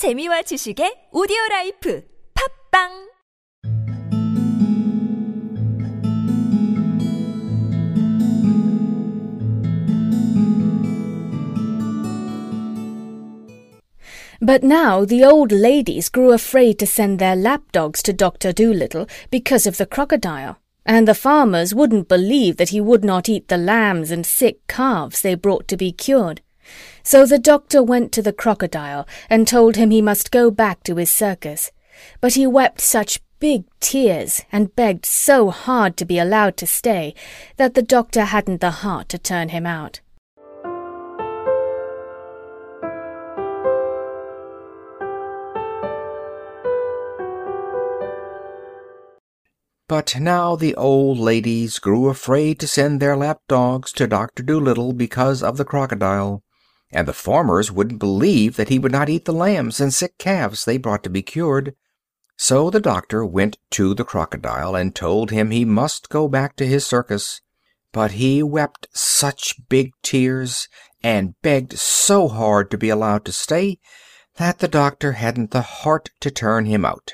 재미와 0.00 0.40
지식의 0.48 1.10
오디오 1.12 1.36
라이프 1.50 2.02
팝빵 2.32 3.10
But 14.40 14.64
now 14.64 15.04
the 15.04 15.22
old 15.22 15.52
ladies 15.52 16.08
grew 16.08 16.32
afraid 16.32 16.78
to 16.78 16.86
send 16.86 17.18
their 17.18 17.36
lapdogs 17.36 18.02
to 18.04 18.14
Dr. 18.14 18.52
Dolittle 18.52 19.06
because 19.30 19.66
of 19.66 19.76
the 19.76 19.84
crocodile, 19.84 20.56
and 20.86 21.06
the 21.06 21.12
farmers 21.12 21.74
wouldn't 21.74 22.08
believe 22.08 22.56
that 22.56 22.70
he 22.70 22.80
would 22.80 23.04
not 23.04 23.28
eat 23.28 23.48
the 23.48 23.58
lambs 23.58 24.10
and 24.10 24.24
sick 24.24 24.66
calves 24.66 25.20
they 25.20 25.34
brought 25.34 25.68
to 25.68 25.76
be 25.76 25.92
cured. 25.92 26.40
So 27.02 27.26
the 27.26 27.38
doctor 27.38 27.82
went 27.82 28.12
to 28.12 28.22
the 28.22 28.32
crocodile 28.32 29.06
and 29.28 29.46
told 29.46 29.76
him 29.76 29.90
he 29.90 30.02
must 30.02 30.30
go 30.30 30.50
back 30.50 30.82
to 30.84 30.96
his 30.96 31.10
circus. 31.10 31.70
But 32.20 32.34
he 32.34 32.46
wept 32.46 32.80
such 32.80 33.20
big 33.40 33.64
tears 33.80 34.42
and 34.52 34.76
begged 34.76 35.06
so 35.06 35.50
hard 35.50 35.96
to 35.96 36.04
be 36.04 36.18
allowed 36.18 36.56
to 36.58 36.66
stay 36.66 37.14
that 37.56 37.74
the 37.74 37.82
doctor 37.82 38.24
hadn't 38.24 38.60
the 38.60 38.70
heart 38.70 39.08
to 39.08 39.18
turn 39.18 39.48
him 39.48 39.66
out. 39.66 40.00
But 49.90 50.20
now 50.20 50.54
the 50.54 50.76
old 50.76 51.18
ladies 51.18 51.80
grew 51.80 52.08
afraid 52.08 52.60
to 52.60 52.68
send 52.68 53.00
their 53.00 53.16
lap 53.16 53.40
dogs 53.48 53.90
to 53.94 54.06
Doctor 54.06 54.44
Dolittle 54.44 54.92
because 54.92 55.42
of 55.42 55.56
the 55.56 55.64
crocodile, 55.64 56.44
and 56.92 57.06
the 57.06 57.12
farmers 57.12 57.70
wouldn't 57.70 58.00
believe 58.00 58.56
that 58.56 58.68
he 58.68 58.78
would 58.78 58.92
not 58.92 59.08
eat 59.08 59.24
the 59.24 59.32
lambs 59.32 59.80
and 59.80 59.94
sick 59.94 60.18
calves 60.18 60.64
they 60.64 60.76
brought 60.76 61.02
to 61.04 61.10
be 61.10 61.22
cured. 61.22 61.74
So 62.36 62.70
the 62.70 62.80
doctor 62.80 63.24
went 63.24 63.58
to 63.72 63.94
the 63.94 64.04
crocodile 64.04 64.74
and 64.74 64.94
told 64.94 65.30
him 65.30 65.50
he 65.50 65.64
must 65.64 66.08
go 66.08 66.26
back 66.26 66.56
to 66.56 66.66
his 66.66 66.86
circus. 66.86 67.40
But 67.92 68.12
he 68.12 68.42
wept 68.42 68.88
such 68.94 69.68
big 69.68 69.92
tears 70.02 70.68
and 71.02 71.34
begged 71.42 71.78
so 71.78 72.28
hard 72.28 72.70
to 72.70 72.78
be 72.78 72.88
allowed 72.88 73.24
to 73.26 73.32
stay 73.32 73.78
that 74.36 74.58
the 74.60 74.68
doctor 74.68 75.12
hadn't 75.12 75.50
the 75.50 75.62
heart 75.62 76.10
to 76.20 76.30
turn 76.30 76.64
him 76.64 76.84
out. 76.84 77.12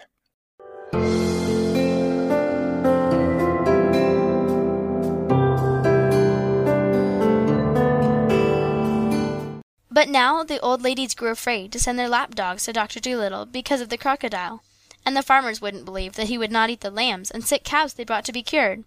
But 9.96 10.10
now 10.10 10.44
the 10.44 10.60
old 10.60 10.82
ladies 10.82 11.14
grew 11.14 11.30
afraid 11.30 11.72
to 11.72 11.80
send 11.80 11.98
their 11.98 12.06
lap 12.06 12.34
dogs 12.34 12.66
to 12.66 12.72
Doctor 12.74 13.00
Dolittle 13.00 13.46
because 13.46 13.80
of 13.80 13.88
the 13.88 13.96
crocodile, 13.96 14.62
and 15.06 15.16
the 15.16 15.22
farmers 15.22 15.62
wouldn't 15.62 15.86
believe 15.86 16.16
that 16.16 16.28
he 16.28 16.36
would 16.36 16.52
not 16.52 16.68
eat 16.68 16.82
the 16.82 16.90
lambs 16.90 17.30
and 17.30 17.42
sick 17.42 17.64
cows 17.64 17.94
they 17.94 18.04
brought 18.04 18.26
to 18.26 18.32
be 18.32 18.42
cured. 18.42 18.84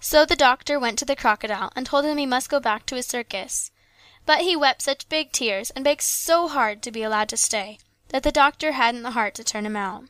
So 0.00 0.26
the 0.26 0.34
doctor 0.34 0.80
went 0.80 0.98
to 0.98 1.04
the 1.04 1.14
crocodile 1.14 1.70
and 1.76 1.86
told 1.86 2.06
him 2.06 2.18
he 2.18 2.26
must 2.26 2.50
go 2.50 2.58
back 2.58 2.86
to 2.86 2.96
his 2.96 3.06
circus. 3.06 3.70
But 4.26 4.40
he 4.40 4.56
wept 4.56 4.82
such 4.82 5.08
big 5.08 5.30
tears 5.30 5.70
and 5.70 5.84
begged 5.84 6.02
so 6.02 6.48
hard 6.48 6.82
to 6.82 6.90
be 6.90 7.04
allowed 7.04 7.28
to 7.28 7.36
stay 7.36 7.78
that 8.08 8.24
the 8.24 8.32
doctor 8.32 8.72
hadn't 8.72 9.04
the 9.04 9.12
heart 9.12 9.36
to 9.36 9.44
turn 9.44 9.64
him 9.64 9.76
out. 9.76 10.06